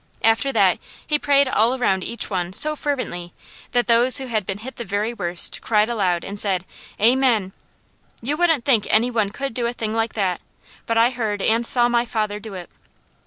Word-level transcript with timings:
After 0.23 0.51
that 0.53 0.79
he 1.05 1.19
prayed 1.19 1.47
all 1.47 1.75
around 1.77 2.03
each 2.03 2.27
one 2.27 2.53
so 2.53 2.75
fervently 2.75 3.33
that 3.71 3.85
those 3.85 4.17
who 4.17 4.25
had 4.25 4.47
been 4.47 4.57
hit 4.57 4.77
the 4.77 4.83
very 4.83 5.13
worst 5.13 5.61
cried 5.61 5.89
aloud 5.89 6.23
and 6.25 6.39
said: 6.39 6.65
"Amen!" 6.99 7.53
You 8.19 8.35
wouldn't 8.35 8.65
think 8.65 8.87
any 8.89 9.11
one 9.11 9.29
could 9.29 9.53
do 9.53 9.67
a 9.67 9.73
thing 9.73 9.93
like 9.93 10.13
that; 10.13 10.41
but 10.87 10.97
I 10.97 11.11
heard 11.11 11.39
and 11.43 11.67
saw 11.67 11.87
my 11.87 12.05
father 12.07 12.39
do 12.39 12.55
it. 12.55 12.71